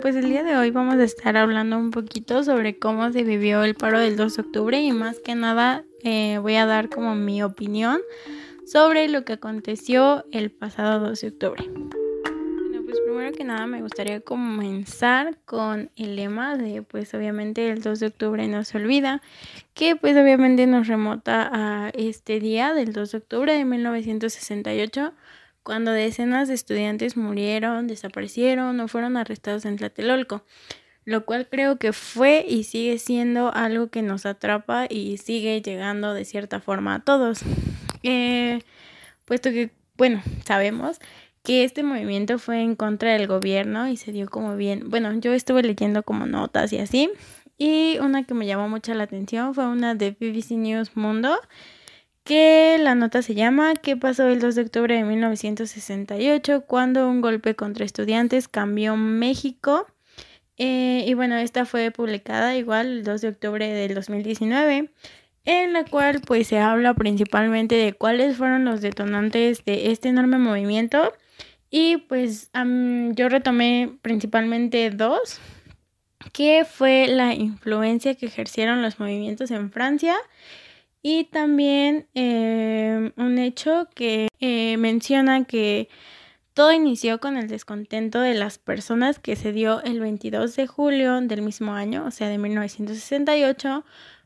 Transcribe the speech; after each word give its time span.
pues 0.00 0.16
el 0.16 0.28
día 0.28 0.42
de 0.42 0.56
hoy 0.56 0.70
vamos 0.70 0.96
a 0.96 1.04
estar 1.04 1.36
hablando 1.36 1.78
un 1.78 1.90
poquito 1.90 2.42
sobre 2.44 2.78
cómo 2.78 3.10
se 3.12 3.22
vivió 3.22 3.62
el 3.62 3.74
paro 3.74 3.98
del 3.98 4.16
2 4.16 4.36
de 4.36 4.42
octubre 4.42 4.80
y 4.80 4.92
más 4.92 5.20
que 5.20 5.34
nada 5.34 5.84
eh, 6.02 6.38
voy 6.40 6.56
a 6.56 6.66
dar 6.66 6.88
como 6.88 7.14
mi 7.14 7.42
opinión 7.42 8.00
sobre 8.66 9.08
lo 9.08 9.24
que 9.24 9.34
aconteció 9.34 10.24
el 10.32 10.50
pasado 10.50 11.00
2 11.00 11.20
de 11.20 11.28
octubre. 11.28 11.64
Bueno, 11.68 12.82
pues 12.84 13.00
primero 13.04 13.32
que 13.32 13.44
nada 13.44 13.66
me 13.66 13.80
gustaría 13.80 14.20
comenzar 14.20 15.38
con 15.44 15.90
el 15.96 16.16
lema 16.16 16.56
de 16.56 16.82
pues 16.82 17.14
obviamente 17.14 17.70
el 17.70 17.82
2 17.82 18.00
de 18.00 18.06
octubre 18.06 18.46
no 18.48 18.64
se 18.64 18.78
olvida, 18.78 19.22
que 19.74 19.96
pues 19.96 20.16
obviamente 20.16 20.66
nos 20.66 20.88
remota 20.88 21.50
a 21.52 21.90
este 21.90 22.40
día 22.40 22.74
del 22.74 22.92
2 22.92 23.12
de 23.12 23.18
octubre 23.18 23.52
de 23.52 23.64
1968 23.64 25.12
cuando 25.66 25.90
decenas 25.90 26.46
de 26.46 26.54
estudiantes 26.54 27.16
murieron, 27.16 27.88
desaparecieron 27.88 28.78
o 28.78 28.86
fueron 28.86 29.16
arrestados 29.16 29.64
en 29.64 29.76
Tlatelolco, 29.76 30.44
lo 31.04 31.26
cual 31.26 31.48
creo 31.50 31.76
que 31.76 31.92
fue 31.92 32.46
y 32.48 32.62
sigue 32.62 33.00
siendo 33.00 33.52
algo 33.52 33.88
que 33.88 34.00
nos 34.00 34.26
atrapa 34.26 34.86
y 34.88 35.18
sigue 35.18 35.60
llegando 35.62 36.14
de 36.14 36.24
cierta 36.24 36.60
forma 36.60 36.94
a 36.94 37.00
todos. 37.00 37.40
Eh, 38.04 38.60
puesto 39.24 39.50
que, 39.50 39.70
bueno, 39.96 40.22
sabemos 40.44 41.00
que 41.42 41.64
este 41.64 41.82
movimiento 41.82 42.38
fue 42.38 42.62
en 42.62 42.76
contra 42.76 43.14
del 43.14 43.26
gobierno 43.26 43.88
y 43.88 43.96
se 43.96 44.12
dio 44.12 44.28
como 44.28 44.54
bien, 44.54 44.88
bueno, 44.88 45.12
yo 45.14 45.32
estuve 45.32 45.64
leyendo 45.64 46.04
como 46.04 46.26
notas 46.26 46.72
y 46.72 46.78
así, 46.78 47.10
y 47.58 47.98
una 48.00 48.22
que 48.22 48.34
me 48.34 48.46
llamó 48.46 48.68
mucho 48.68 48.94
la 48.94 49.02
atención 49.02 49.52
fue 49.52 49.66
una 49.66 49.96
de 49.96 50.12
BBC 50.12 50.52
News 50.52 50.96
Mundo, 50.96 51.36
que 52.26 52.76
la 52.80 52.96
nota 52.96 53.22
se 53.22 53.36
llama 53.36 53.74
¿Qué 53.76 53.96
pasó 53.96 54.26
el 54.26 54.40
2 54.40 54.56
de 54.56 54.62
octubre 54.62 54.96
de 54.96 55.04
1968 55.04 56.64
cuando 56.66 57.08
un 57.08 57.20
golpe 57.20 57.54
contra 57.54 57.84
estudiantes 57.84 58.48
cambió 58.48 58.96
México? 58.96 59.86
Eh, 60.58 61.04
y 61.06 61.14
bueno, 61.14 61.36
esta 61.36 61.64
fue 61.64 61.92
publicada 61.92 62.56
igual 62.56 62.88
el 62.88 63.04
2 63.04 63.20
de 63.20 63.28
octubre 63.28 63.72
del 63.72 63.94
2019, 63.94 64.90
en 65.44 65.72
la 65.72 65.84
cual 65.84 66.20
pues 66.20 66.48
se 66.48 66.58
habla 66.58 66.94
principalmente 66.94 67.76
de 67.76 67.92
cuáles 67.92 68.36
fueron 68.36 68.64
los 68.64 68.80
detonantes 68.80 69.64
de 69.64 69.92
este 69.92 70.08
enorme 70.08 70.38
movimiento. 70.38 71.12
Y 71.70 71.98
pues 72.08 72.50
yo 72.52 73.28
retomé 73.28 73.98
principalmente 74.02 74.90
dos, 74.90 75.38
que 76.32 76.64
fue 76.64 77.06
la 77.06 77.34
influencia 77.34 78.16
que 78.16 78.26
ejercieron 78.26 78.82
los 78.82 78.98
movimientos 78.98 79.52
en 79.52 79.70
Francia 79.70 80.16
y 81.08 81.22
también 81.22 82.08
eh, 82.14 83.12
un 83.16 83.38
hecho 83.38 83.88
que 83.94 84.26
eh, 84.40 84.76
menciona 84.76 85.44
que 85.44 85.88
todo 86.52 86.72
inició 86.72 87.20
con 87.20 87.36
el 87.36 87.46
descontento 87.46 88.20
de 88.20 88.34
las 88.34 88.58
personas 88.58 89.20
que 89.20 89.36
se 89.36 89.52
dio 89.52 89.80
el 89.84 90.00
22 90.00 90.56
de 90.56 90.66
julio 90.66 91.20
del 91.20 91.42
mismo 91.42 91.74
año, 91.74 92.04
o 92.06 92.10
sea, 92.10 92.28
de 92.28 92.38
1968, 92.38 93.84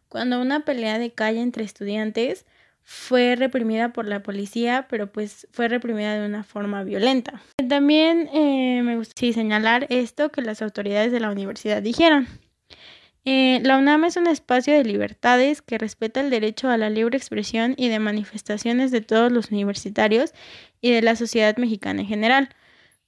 cuando 0.08 0.40
una 0.40 0.64
pelea 0.64 0.98
de 0.98 1.12
calle 1.12 1.42
entre 1.42 1.64
estudiantes 1.64 2.46
fue 2.82 3.36
reprimida 3.36 3.92
por 3.92 4.08
la 4.08 4.22
policía, 4.22 4.86
pero 4.88 5.12
pues 5.12 5.48
fue 5.52 5.68
reprimida 5.68 6.18
de 6.18 6.26
una 6.26 6.44
forma 6.44 6.82
violenta. 6.82 7.42
También 7.68 8.30
eh, 8.32 8.80
me 8.82 8.96
gustaría 8.96 9.34
señalar 9.34 9.86
esto 9.90 10.30
que 10.30 10.40
las 10.40 10.62
autoridades 10.62 11.12
de 11.12 11.20
la 11.20 11.30
universidad 11.30 11.82
dijeron. 11.82 12.26
Eh, 13.24 13.60
la 13.62 13.76
UNAM 13.78 14.04
es 14.04 14.16
un 14.16 14.26
espacio 14.26 14.72
de 14.74 14.84
libertades 14.84 15.60
que 15.62 15.78
respeta 15.78 16.20
el 16.20 16.30
derecho 16.30 16.70
a 16.70 16.78
la 16.78 16.88
libre 16.90 17.18
expresión 17.18 17.74
y 17.76 17.88
de 17.88 17.98
manifestaciones 17.98 18.90
de 18.90 19.02
todos 19.02 19.30
los 19.30 19.50
universitarios 19.50 20.32
y 20.80 20.90
de 20.92 21.02
la 21.02 21.16
sociedad 21.16 21.56
mexicana 21.56 22.00
en 22.02 22.06
general. 22.06 22.48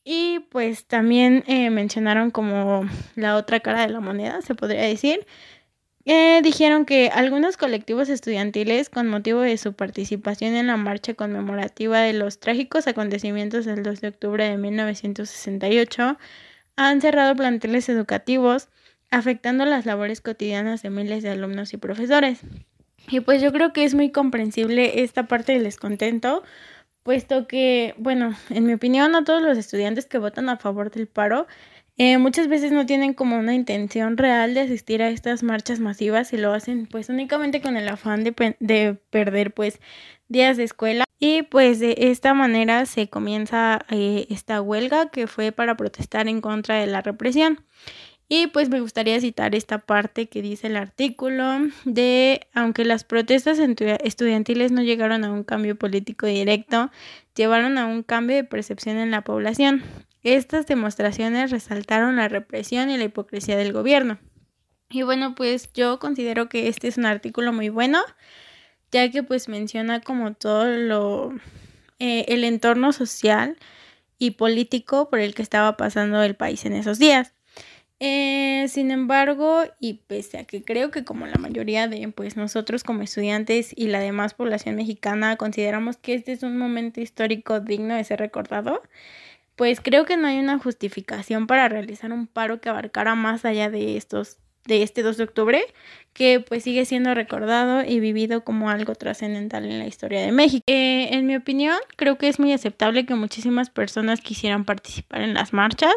Y 0.05 0.41
pues 0.51 0.87
también 0.87 1.45
eh, 1.47 1.71
mencionaron 1.71 2.31
como 2.31 2.89
la 3.15 3.37
otra 3.37 3.61
cara 3.61 3.83
de 3.83 3.93
la 3.93 4.01
moneda, 4.01 4.43
se 4.43 4.55
podría 4.55 4.83
decir. 4.83 5.27
Eh, 6.05 6.41
dijeron 6.43 6.85
que 6.85 7.11
algunos 7.15 7.57
colectivos 7.57 8.09
estudiantiles, 8.09 8.91
con 8.91 9.07
motivo 9.09 9.41
de 9.41 9.57
su 9.57 9.73
participación 9.75 10.55
en 10.57 10.67
la 10.67 10.77
marcha 10.77 11.15
conmemorativa 11.15 12.01
de 12.01 12.13
los 12.13 12.41
trágicos 12.41 12.89
acontecimientos 12.89 13.65
del 13.67 13.85
2 13.85 14.01
de 14.01 14.09
octubre 14.09 14.49
de 14.49 14.57
1968, 14.57 16.19
han 16.77 17.01
cerrado 17.01 17.37
planteles 17.37 17.89
educativos, 17.89 18.69
afectando 19.13 19.65
las 19.65 19.87
labores 19.87 20.21
cotidianas 20.21 20.83
de 20.83 20.91
miles 20.91 21.23
de 21.23 21.31
alumnos 21.31 21.73
y 21.73 21.77
profesores. 21.77 22.41
Y 23.09 23.21
pues 23.21 23.43
yo 23.43 23.53
creo 23.53 23.73
que 23.73 23.85
es 23.85 23.95
muy 23.95 24.11
comprensible 24.11 25.03
esta 25.03 25.29
parte 25.29 25.53
del 25.53 25.65
descontento, 25.65 26.43
puesto 27.03 27.47
que, 27.47 27.95
bueno, 27.99 28.35
en 28.51 28.65
mi 28.65 28.73
opinión, 28.75 29.15
a 29.15 29.25
todos 29.25 29.43
los 29.43 29.59
estudiantes 29.59 30.07
que 30.07 30.19
votan 30.19 30.49
a 30.49 30.57
favor 30.57 30.91
del 30.91 31.07
paro, 31.07 31.47
eh, 31.99 32.17
muchas 32.19 32.49
veces 32.49 32.73
no 32.73 32.87
tienen 32.87 33.13
como 33.13 33.39
una 33.39 33.55
intención 33.55 34.17
real 34.17 34.55
de 34.55 34.61
asistir 34.61 35.03
a 35.03 35.11
estas 35.11 35.43
marchas 35.43 35.79
masivas 35.79 36.33
y 36.33 36.39
lo 36.39 36.53
hacen 36.53 36.87
pues 36.87 37.11
únicamente 37.11 37.61
con 37.61 37.77
el 37.77 37.87
afán 37.89 38.25
de, 38.25 38.57
de 38.61 38.95
perder 39.11 39.53
pues 39.53 39.79
días 40.29 40.57
de 40.57 40.65
escuela 40.65 41.05
y 41.19 41.43
pues 41.43 41.79
de 41.79 41.95
esta 41.99 42.35
manera 42.35 42.87
se 42.87 43.09
comienza 43.09 43.85
eh, 43.91 44.27
esta 44.31 44.63
huelga 44.63 45.11
que 45.11 45.27
fue 45.27 45.53
para 45.53 45.77
protestar 45.77 46.27
en 46.29 46.41
contra 46.41 46.77
de 46.77 46.87
la 46.87 47.03
represión. 47.03 47.65
Y 48.29 48.47
pues 48.47 48.71
me 48.71 48.81
gustaría 48.81 49.21
citar 49.21 49.55
esta 49.55 49.79
parte 49.79 50.29
que 50.29 50.41
dice 50.41 50.69
el 50.69 50.77
artículo 50.77 51.45
de, 51.85 52.47
aunque 52.55 52.85
las 52.85 53.05
protestas 53.05 53.59
estudiantiles 53.59 54.73
no 54.73 54.83
llegaron 54.83 55.25
a 55.25 55.31
un 55.31 55.45
cambio 55.45 55.77
político 55.77 56.27
directo, 56.27 56.91
llevaron 57.35 57.77
a 57.77 57.87
un 57.87 58.03
cambio 58.03 58.37
de 58.37 58.45
percepción 58.45 58.97
en 58.97 59.11
la 59.11 59.23
población. 59.23 59.83
Estas 60.23 60.67
demostraciones 60.67 61.51
resaltaron 61.51 62.17
la 62.17 62.29
represión 62.29 62.91
y 62.91 62.97
la 62.97 63.05
hipocresía 63.05 63.57
del 63.57 63.73
gobierno. 63.73 64.19
Y 64.89 65.03
bueno, 65.03 65.35
pues 65.35 65.73
yo 65.73 65.99
considero 65.99 66.49
que 66.49 66.69
este 66.69 66.89
es 66.89 66.99
un 66.99 67.07
artículo 67.07 67.53
muy 67.53 67.71
bueno, 67.71 68.01
ya 68.91 69.11
que 69.11 69.23
pues 69.23 69.49
menciona 69.49 70.01
como 70.01 70.35
todo 70.35 70.67
lo, 70.67 71.33
eh, 71.99 72.27
el 72.29 72.45
entorno 72.45 72.93
social 72.93 73.57
y 74.19 74.33
político 74.33 75.09
por 75.09 75.19
el 75.19 75.35
que 75.35 75.43
estaba 75.43 75.77
pasando 75.77 76.23
el 76.23 76.37
país 76.37 76.65
en 76.67 76.75
esos 76.75 76.99
días. 76.99 77.33
Eh, 78.05 78.67
sin 78.67 78.91
embargo, 78.91 79.63
y 79.79 80.01
pese 80.09 80.39
a 80.39 80.45
que 80.45 80.65
creo 80.65 80.91
que 80.91 81.05
como 81.05 81.29
la 81.29 81.37
mayoría 81.37 81.87
de 81.87 82.09
pues 82.09 82.37
nosotros 82.37 82.83
como 82.83 83.03
estudiantes 83.03 83.73
y 83.77 83.87
la 83.87 84.01
demás 84.01 84.35
población 84.35 84.75
mexicana 84.75 85.37
consideramos 85.37 85.99
que 85.99 86.15
este 86.15 86.33
es 86.33 86.43
un 86.43 86.59
momento 86.59 87.01
histórico 87.01 87.61
digno 87.61 87.95
de 87.95 88.03
ser 88.03 88.19
recordado, 88.19 88.83
pues 89.55 89.81
creo 89.81 90.05
que 90.05 90.17
no 90.17 90.27
hay 90.27 90.41
una 90.41 90.59
justificación 90.59 91.47
para 91.47 91.69
realizar 91.69 92.13
un 92.13 92.27
paro 92.27 92.61
que 92.61 92.71
abarcara 92.71 93.15
más 93.15 93.45
allá 93.45 93.71
de 93.71 93.97
estos 93.97 94.39
de 94.65 94.83
este 94.83 95.03
2 95.03 95.17
de 95.17 95.25
octubre, 95.25 95.63
que 96.13 96.41
pues 96.41 96.65
sigue 96.65 96.85
siendo 96.85 97.15
recordado 97.15 97.85
y 97.85 98.01
vivido 98.01 98.43
como 98.43 98.69
algo 98.69 98.97
trascendental 98.97 99.65
en 99.65 99.79
la 99.79 99.87
historia 99.87 100.23
de 100.23 100.33
México. 100.33 100.65
Eh, 100.67 101.11
en 101.13 101.27
mi 101.27 101.37
opinión, 101.37 101.79
creo 101.95 102.19
que 102.19 102.27
es 102.27 102.41
muy 102.41 102.53
aceptable 102.53 103.07
que 103.07 103.15
muchísimas 103.15 103.71
personas 103.71 104.21
quisieran 104.21 104.65
participar 104.65 105.23
en 105.23 105.35
las 105.35 105.53
marchas 105.53 105.95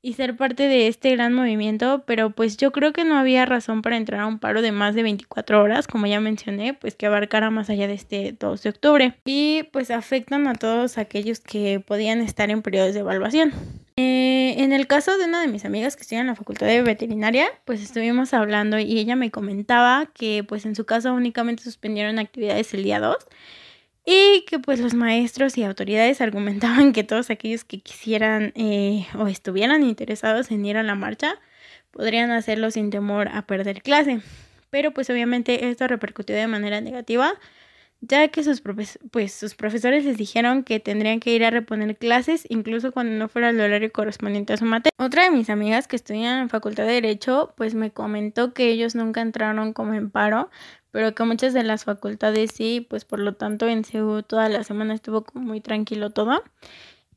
y 0.00 0.12
ser 0.12 0.36
parte 0.36 0.68
de 0.68 0.86
este 0.86 1.10
gran 1.10 1.34
movimiento, 1.34 2.04
pero 2.06 2.30
pues 2.30 2.56
yo 2.56 2.70
creo 2.70 2.92
que 2.92 3.04
no 3.04 3.18
había 3.18 3.46
razón 3.46 3.82
para 3.82 3.96
entrar 3.96 4.20
a 4.20 4.26
un 4.26 4.38
paro 4.38 4.62
de 4.62 4.70
más 4.70 4.94
de 4.94 5.02
24 5.02 5.60
horas, 5.60 5.88
como 5.88 6.06
ya 6.06 6.20
mencioné, 6.20 6.74
pues 6.74 6.94
que 6.94 7.06
abarcara 7.06 7.50
más 7.50 7.68
allá 7.68 7.88
de 7.88 7.94
este 7.94 8.36
2 8.38 8.62
de 8.62 8.70
octubre 8.70 9.18
y 9.24 9.64
pues 9.72 9.90
afectan 9.90 10.46
a 10.46 10.54
todos 10.54 10.98
aquellos 10.98 11.40
que 11.40 11.80
podían 11.80 12.20
estar 12.20 12.48
en 12.50 12.62
periodos 12.62 12.94
de 12.94 13.00
evaluación. 13.00 13.52
Eh, 13.96 14.54
en 14.58 14.72
el 14.72 14.86
caso 14.86 15.18
de 15.18 15.24
una 15.24 15.40
de 15.40 15.48
mis 15.48 15.64
amigas 15.64 15.96
que 15.96 16.02
estudia 16.02 16.20
en 16.20 16.28
la 16.28 16.36
facultad 16.36 16.68
de 16.68 16.82
veterinaria, 16.82 17.48
pues 17.64 17.82
estuvimos 17.82 18.32
hablando 18.32 18.78
y 18.78 18.98
ella 18.98 19.16
me 19.16 19.32
comentaba 19.32 20.06
que 20.14 20.44
pues 20.46 20.64
en 20.64 20.76
su 20.76 20.86
caso 20.86 21.12
únicamente 21.12 21.64
suspendieron 21.64 22.20
actividades 22.20 22.72
el 22.74 22.84
día 22.84 23.00
2 23.00 23.16
y 24.10 24.46
que 24.46 24.58
pues 24.58 24.80
los 24.80 24.94
maestros 24.94 25.58
y 25.58 25.64
autoridades 25.64 26.22
argumentaban 26.22 26.94
que 26.94 27.04
todos 27.04 27.28
aquellos 27.28 27.64
que 27.64 27.80
quisieran 27.80 28.54
eh, 28.54 29.06
o 29.18 29.26
estuvieran 29.26 29.82
interesados 29.82 30.50
en 30.50 30.64
ir 30.64 30.78
a 30.78 30.82
la 30.82 30.94
marcha 30.94 31.34
podrían 31.90 32.30
hacerlo 32.30 32.70
sin 32.70 32.88
temor 32.88 33.28
a 33.28 33.42
perder 33.42 33.82
clase. 33.82 34.22
Pero 34.70 34.92
pues 34.92 35.10
obviamente 35.10 35.68
esto 35.68 35.86
repercutió 35.88 36.34
de 36.34 36.46
manera 36.46 36.80
negativa, 36.80 37.34
ya 38.00 38.28
que 38.28 38.44
sus, 38.44 38.62
pues, 39.10 39.32
sus 39.32 39.54
profesores 39.54 40.04
les 40.04 40.16
dijeron 40.16 40.62
que 40.62 40.80
tendrían 40.80 41.20
que 41.20 41.34
ir 41.34 41.44
a 41.44 41.50
reponer 41.50 41.96
clases 41.96 42.46
incluso 42.48 42.92
cuando 42.92 43.16
no 43.16 43.28
fuera 43.28 43.50
el 43.50 43.60
horario 43.60 43.92
correspondiente 43.92 44.52
a 44.52 44.56
su 44.56 44.64
materia. 44.64 44.92
Otra 44.98 45.24
de 45.24 45.30
mis 45.30 45.50
amigas 45.50 45.88
que 45.88 45.96
estudian 45.96 46.40
en 46.40 46.48
Facultad 46.48 46.84
de 46.84 46.92
Derecho 46.92 47.54
pues 47.56 47.74
me 47.74 47.90
comentó 47.90 48.54
que 48.54 48.68
ellos 48.68 48.94
nunca 48.94 49.20
entraron 49.20 49.72
como 49.72 49.94
en 49.94 50.10
paro, 50.10 50.50
pero 50.90 51.14
que 51.14 51.24
muchas 51.24 51.52
de 51.54 51.64
las 51.64 51.84
facultades 51.84 52.52
sí, 52.54 52.86
pues 52.88 53.04
por 53.04 53.18
lo 53.18 53.34
tanto 53.34 53.66
en 53.68 53.84
CEU 53.84 54.22
toda 54.22 54.48
la 54.48 54.64
semana 54.64 54.94
estuvo 54.94 55.26
muy 55.34 55.60
tranquilo 55.60 56.10
todo. 56.10 56.42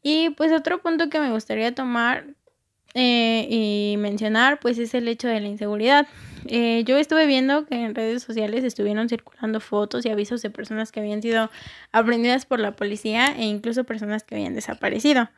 Y 0.03 0.31
pues 0.31 0.51
otro 0.51 0.81
punto 0.81 1.09
que 1.09 1.19
me 1.19 1.31
gustaría 1.31 1.75
tomar 1.75 2.25
eh, 2.93 3.47
y 3.49 3.95
mencionar 3.97 4.59
pues 4.59 4.77
es 4.77 4.93
el 4.93 5.07
hecho 5.07 5.27
de 5.27 5.39
la 5.39 5.47
inseguridad. 5.47 6.07
Eh, 6.47 6.83
yo 6.85 6.97
estuve 6.97 7.27
viendo 7.27 7.65
que 7.65 7.75
en 7.75 7.95
redes 7.95 8.23
sociales 8.23 8.63
estuvieron 8.63 9.09
circulando 9.09 9.59
fotos 9.59 10.05
y 10.05 10.09
avisos 10.09 10.41
de 10.41 10.49
personas 10.49 10.91
que 10.91 10.99
habían 10.99 11.21
sido 11.21 11.49
aprendidas 11.91 12.45
por 12.45 12.59
la 12.59 12.75
policía 12.75 13.27
e 13.37 13.45
incluso 13.45 13.83
personas 13.83 14.23
que 14.23 14.35
habían 14.35 14.55
desaparecido. 14.55 15.29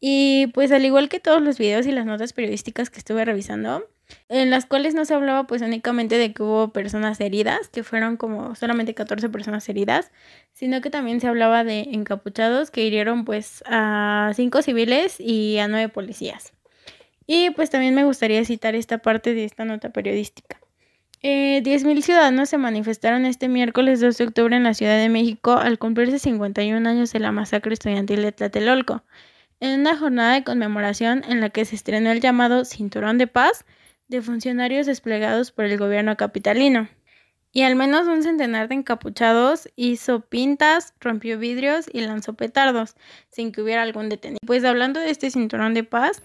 Y 0.00 0.48
pues 0.54 0.72
al 0.72 0.84
igual 0.84 1.08
que 1.08 1.20
todos 1.20 1.42
los 1.42 1.58
videos 1.58 1.86
y 1.86 1.92
las 1.92 2.06
notas 2.06 2.32
periodísticas 2.32 2.88
que 2.88 2.98
estuve 2.98 3.24
revisando, 3.24 3.86
en 4.28 4.50
las 4.50 4.64
cuales 4.64 4.94
no 4.94 5.04
se 5.04 5.14
hablaba 5.14 5.46
pues 5.46 5.60
únicamente 5.60 6.16
de 6.16 6.32
que 6.32 6.42
hubo 6.42 6.72
personas 6.72 7.20
heridas, 7.20 7.68
que 7.68 7.84
fueron 7.84 8.16
como 8.16 8.54
solamente 8.54 8.94
14 8.94 9.28
personas 9.28 9.68
heridas, 9.68 10.10
sino 10.54 10.80
que 10.80 10.88
también 10.88 11.20
se 11.20 11.28
hablaba 11.28 11.64
de 11.64 11.80
encapuchados 11.92 12.70
que 12.70 12.84
hirieron 12.84 13.26
pues 13.26 13.62
a 13.66 14.32
5 14.34 14.62
civiles 14.62 15.20
y 15.20 15.58
a 15.58 15.68
9 15.68 15.90
policías. 15.90 16.54
Y 17.32 17.50
pues 17.50 17.70
también 17.70 17.94
me 17.94 18.02
gustaría 18.02 18.44
citar 18.44 18.74
esta 18.74 18.98
parte 18.98 19.34
de 19.34 19.44
esta 19.44 19.64
nota 19.64 19.90
periodística. 19.90 20.58
Eh, 21.22 21.62
10.000 21.62 22.02
ciudadanos 22.02 22.48
se 22.48 22.58
manifestaron 22.58 23.24
este 23.24 23.48
miércoles 23.48 24.00
2 24.00 24.18
de 24.18 24.24
octubre 24.24 24.56
en 24.56 24.64
la 24.64 24.74
Ciudad 24.74 24.98
de 24.98 25.08
México 25.08 25.52
al 25.52 25.78
cumplirse 25.78 26.18
51 26.18 26.88
años 26.88 27.12
de 27.12 27.20
la 27.20 27.30
masacre 27.30 27.72
estudiantil 27.72 28.22
de 28.22 28.32
Tlatelolco, 28.32 29.04
en 29.60 29.78
una 29.78 29.96
jornada 29.96 30.34
de 30.34 30.42
conmemoración 30.42 31.22
en 31.28 31.40
la 31.40 31.50
que 31.50 31.64
se 31.64 31.76
estrenó 31.76 32.10
el 32.10 32.20
llamado 32.20 32.64
Cinturón 32.64 33.16
de 33.16 33.28
Paz 33.28 33.64
de 34.08 34.22
funcionarios 34.22 34.86
desplegados 34.86 35.52
por 35.52 35.66
el 35.66 35.78
gobierno 35.78 36.16
capitalino. 36.16 36.88
Y 37.52 37.62
al 37.62 37.74
menos 37.74 38.06
un 38.06 38.22
centenar 38.22 38.68
de 38.68 38.76
encapuchados 38.76 39.68
hizo 39.74 40.20
pintas, 40.20 40.94
rompió 41.00 41.38
vidrios 41.38 41.86
y 41.92 42.00
lanzó 42.00 42.34
petardos, 42.34 42.94
sin 43.28 43.50
que 43.50 43.60
hubiera 43.60 43.82
algún 43.82 44.08
detenido. 44.08 44.38
Pues 44.46 44.64
hablando 44.64 45.00
de 45.00 45.10
este 45.10 45.30
cinturón 45.30 45.74
de 45.74 45.82
paz, 45.82 46.20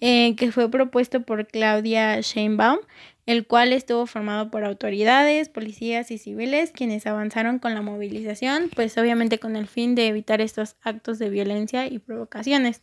eh, 0.00 0.36
que 0.36 0.52
fue 0.52 0.70
propuesto 0.70 1.22
por 1.22 1.46
Claudia 1.46 2.20
Sheinbaum, 2.20 2.80
el 3.24 3.46
cual 3.46 3.72
estuvo 3.72 4.06
formado 4.06 4.50
por 4.50 4.64
autoridades, 4.64 5.48
policías 5.48 6.10
y 6.10 6.18
civiles, 6.18 6.70
quienes 6.72 7.06
avanzaron 7.06 7.58
con 7.58 7.74
la 7.74 7.82
movilización, 7.82 8.70
pues 8.74 8.96
obviamente 8.98 9.38
con 9.38 9.56
el 9.56 9.66
fin 9.66 9.94
de 9.94 10.08
evitar 10.08 10.40
estos 10.40 10.76
actos 10.82 11.18
de 11.18 11.30
violencia 11.30 11.86
y 11.86 11.98
provocaciones, 11.98 12.82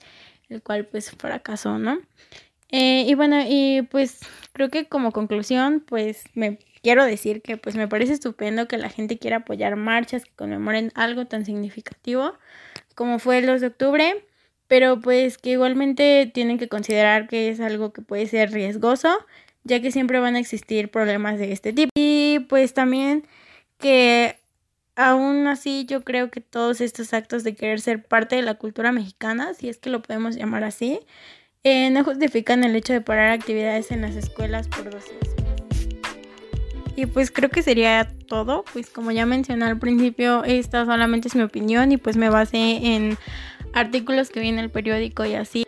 el 0.49 0.61
cual 0.61 0.85
pues 0.87 1.11
fracasó, 1.11 1.77
¿no? 1.77 2.01
Eh, 2.69 3.05
y 3.07 3.13
bueno, 3.13 3.43
y 3.47 3.83
pues 3.83 4.19
creo 4.51 4.69
que 4.69 4.85
como 4.87 5.11
conclusión, 5.11 5.83
pues 5.87 6.23
me 6.33 6.57
quiero 6.83 7.03
decir 7.05 7.41
que 7.41 7.57
pues 7.57 7.75
me 7.75 7.87
parece 7.87 8.13
estupendo 8.13 8.67
que 8.67 8.77
la 8.77 8.89
gente 8.89 9.17
quiera 9.17 9.37
apoyar 9.37 9.75
marchas 9.77 10.25
que 10.25 10.31
conmemoren 10.35 10.91
algo 10.93 11.25
tan 11.25 11.45
significativo 11.45 12.33
como 12.93 13.19
fue 13.19 13.39
el 13.39 13.47
2 13.47 13.61
de 13.61 13.67
octubre, 13.67 14.25
pero 14.67 14.99
pues 14.99 15.37
que 15.37 15.51
igualmente 15.51 16.29
tienen 16.33 16.57
que 16.57 16.67
considerar 16.67 17.27
que 17.27 17.49
es 17.49 17.59
algo 17.59 17.91
que 17.93 18.01
puede 18.01 18.27
ser 18.27 18.51
riesgoso, 18.51 19.09
ya 19.63 19.81
que 19.81 19.91
siempre 19.91 20.19
van 20.19 20.35
a 20.35 20.39
existir 20.39 20.91
problemas 20.91 21.39
de 21.39 21.51
este 21.51 21.73
tipo. 21.73 21.89
Y 21.95 22.39
pues 22.49 22.73
también 22.73 23.25
que 23.79 24.37
aún 24.95 25.47
así 25.47 25.85
yo 25.85 26.03
creo 26.03 26.29
que 26.29 26.41
todos 26.41 26.81
estos 26.81 27.13
actos 27.13 27.43
de 27.43 27.55
querer 27.55 27.81
ser 27.81 28.03
parte 28.03 28.35
de 28.35 28.43
la 28.43 28.55
cultura 28.55 28.91
mexicana, 28.91 29.53
si 29.53 29.69
es 29.69 29.77
que 29.77 29.89
lo 29.89 30.01
podemos 30.01 30.35
llamar 30.35 30.63
así, 30.63 30.99
eh, 31.63 31.89
no 31.89 32.03
justifican 32.03 32.63
el 32.63 32.75
hecho 32.75 32.93
de 32.93 33.01
parar 33.01 33.31
actividades 33.31 33.91
en 33.91 34.01
las 34.01 34.15
escuelas 34.15 34.67
por 34.67 34.89
dos 34.89 35.05
días. 35.05 35.42
Y 36.95 37.07
pues 37.07 37.31
creo 37.31 37.49
que 37.49 37.63
sería 37.63 38.07
todo, 38.27 38.63
pues 38.71 38.89
como 38.89 39.11
ya 39.11 39.25
mencioné 39.25 39.65
al 39.65 39.79
principio, 39.79 40.43
esta 40.43 40.85
solamente 40.85 41.27
es 41.27 41.35
mi 41.35 41.41
opinión 41.41 41.91
y 41.91 41.97
pues 41.97 42.17
me 42.17 42.29
basé 42.29 42.95
en 42.95 43.17
artículos 43.73 44.29
que 44.29 44.39
vi 44.39 44.49
en 44.49 44.59
el 44.59 44.69
periódico 44.69 45.25
y 45.25 45.33
así. 45.33 45.62